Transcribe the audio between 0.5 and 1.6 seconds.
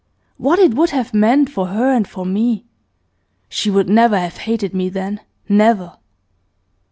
it would have meant